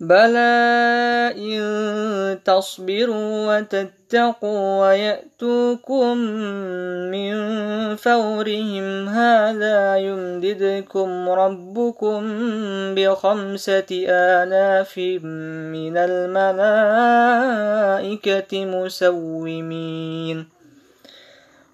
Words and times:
بلى 0.00 1.34
إن 1.36 2.38
تصبروا 2.44 3.58
وتتقوا 3.58 4.80
ويأتوكم 4.80 6.16
من 7.10 7.34
فورهم 7.96 9.08
هذا 9.08 9.96
يمددكم 9.96 11.28
ربكم 11.28 12.22
بخمسة 12.94 14.04
آلاف 14.08 14.98
من 14.98 15.96
الملائكة 15.96 17.04
مسومين 18.64 20.59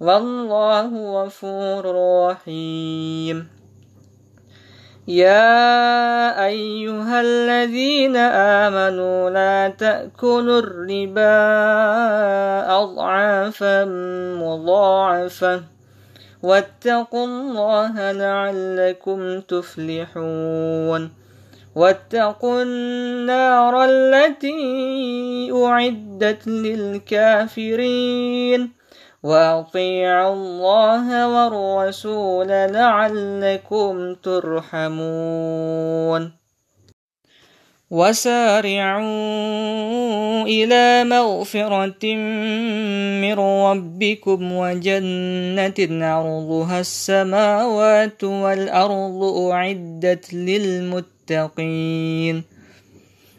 والله 0.00 1.22
غفور 1.24 1.84
رحيم. 2.28 3.48
يا 5.08 6.44
أيها 6.46 7.20
الذين 7.20 8.16
آمنوا 8.16 9.30
لا 9.30 9.68
تأكلوا 9.68 10.58
الربا 10.58 11.36
أضعافا 12.82 13.84
مضاعفة 14.42 15.62
واتقوا 16.42 17.26
الله 17.26 18.12
لعلكم 18.12 19.40
تفلحون. 19.40 21.10
واتقوا 21.74 22.62
النار 22.62 23.84
التي 23.84 25.52
أعدت 25.52 26.46
للكافرين. 26.46 27.56
واطيعوا 29.26 30.34
الله 30.34 31.06
والرسول 31.28 32.48
لعلكم 32.48 34.14
ترحمون 34.14 35.52
وسارعوا 37.90 39.02
إلى 40.42 41.04
مغفره 41.04 42.14
من 43.22 43.34
ربكم 43.38 44.52
وجنه 44.52 46.06
عرضها 46.06 46.80
السماوات 46.80 48.24
والارض 48.24 49.22
اعدت 49.52 50.34
للمتقين 50.34 51.76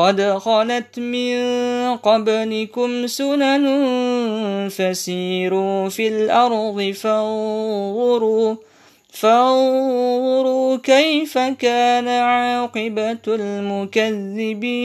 قد 0.00 0.20
خلت 0.38 0.98
من 0.98 1.36
قبلكم 1.96 3.06
سنن 3.06 3.64
فسيروا 4.68 5.88
في 5.88 6.08
الأرض 6.08 6.94
فانظروا 7.02 8.54
فانظروا 9.12 10.76
كيف 10.76 11.38
كان 11.38 12.08
عاقبة 12.08 13.18
المكذبين. 13.28 14.80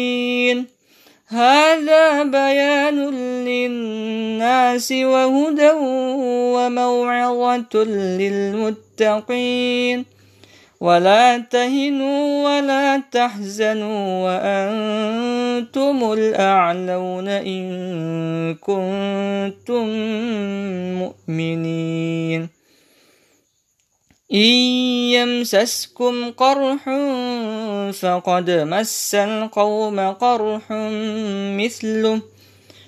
هذا 1.28 2.24
بيان 2.24 3.10
للناس 3.46 4.92
وهدى 4.92 5.72
وموعظة 6.56 7.84
للمتقين. 8.20 10.06
ولا 10.82 11.38
تهنوا 11.38 12.46
ولا 12.46 13.02
تحزنوا 13.12 14.24
وأنتم 14.26 16.14
الأعلون 16.14 17.28
إن 17.28 17.66
كنتم 18.56 19.86
مؤمنين. 21.00 22.50
إن 24.34 24.52
يمسسكم 25.16 26.32
قرح 26.32 26.90
فقد 27.92 28.50
مس 28.50 29.16
القوم 29.16 30.00
قرح 30.00 30.64
مثله 31.58 32.22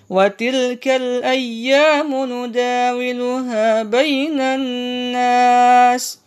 وتلك 0.09 0.87
الأيام 0.87 2.25
نداولها 2.25 3.83
بين 3.83 4.41
الناس. 4.41 6.26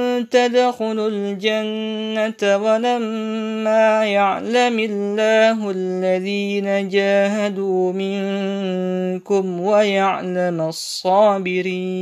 تدخلوا 0.19 1.09
الجنة 1.09 2.57
ولما 2.57 4.05
يعلم 4.05 4.79
الله 4.79 5.71
الذين 5.71 6.89
جاهدوا 6.89 7.93
منكم 7.93 9.61
ويعلم 9.61 10.61
الصابرين 10.61 12.01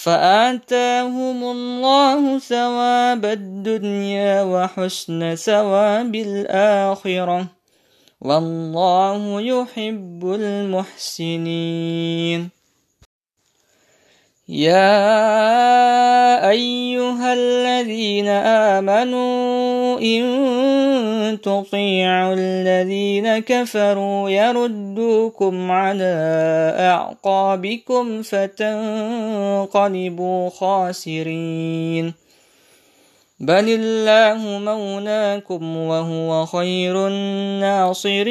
فآتاهم 0.00 1.44
الله 1.44 2.38
ثواب 2.38 3.24
الدنيا 3.24 4.42
وحسن 4.42 5.34
ثواب 5.34 6.14
الآخرة. 6.14 7.46
والله 8.20 9.40
يحب 9.40 10.20
المحسنين. 10.24 11.80
يا 14.48 15.20
أيها 16.50 17.32
الذين 17.32 18.28
آمنوا 18.28 20.00
إن 20.00 20.24
تطيعوا 21.36 22.34
الذين 22.38 23.38
كفروا 23.38 24.30
يردوكم 24.30 25.70
على 25.70 26.14
أعقابكم 26.78 28.22
فتنقلبوا 28.22 29.70
خاسرين. 30.50 32.14
بل 33.40 33.64
الله 33.68 34.58
مولاكم 34.58 35.76
وهو 35.76 36.46
خير 36.46 37.08
الناصرين. 37.08 38.30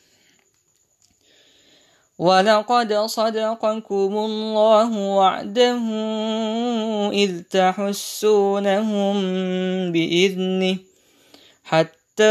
ولقد 2.21 2.93
صدقكم 2.93 4.13
الله 4.17 4.97
وعده 4.97 5.79
إذ 7.13 7.41
تحسونهم 7.41 9.15
بإذنه 9.91 10.77
حتى 11.63 12.23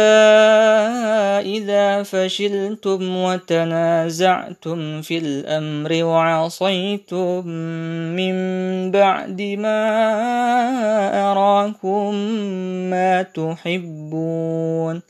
إذا 1.42 2.02
فشلتم 2.02 3.16
وتنازعتم 3.16 5.02
في 5.02 5.18
الأمر 5.18 6.04
وعصيتم 6.04 7.46
من 8.16 8.34
بعد 8.90 9.42
ما 9.42 9.82
أراكم 11.32 12.14
ما 12.90 13.22
تحبون 13.22 15.09